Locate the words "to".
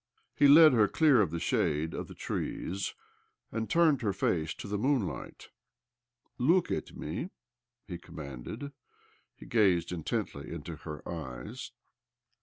4.55-4.67